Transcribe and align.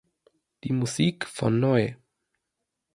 Die 0.63 0.73
Musik 0.73 1.27
von 1.27 1.59
Neu! 1.59 1.93